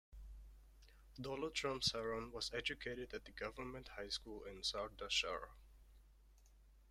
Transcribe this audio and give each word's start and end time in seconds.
Daulatram 1.19 1.79
Saran 1.83 2.31
was 2.31 2.49
educated 2.55 3.13
at 3.13 3.25
the 3.25 3.31
government 3.33 3.89
high 3.89 4.09
school 4.09 4.43
in 4.45 4.63
Sardarshahar. 4.63 5.49